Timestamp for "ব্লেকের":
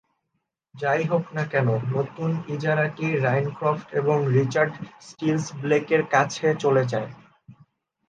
5.61-6.01